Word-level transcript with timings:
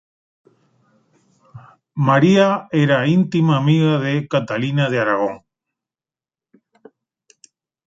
María 2.07 2.47
era 2.71 3.05
íntima 3.07 3.53
amiga 3.57 3.99
de 3.99 4.27
Catalina 4.27 4.89
de 4.89 4.97
Aragón. 4.99 5.45